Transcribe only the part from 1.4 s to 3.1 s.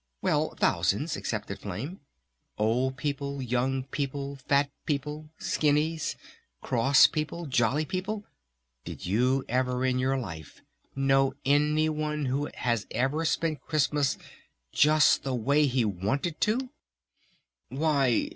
Flame. "Old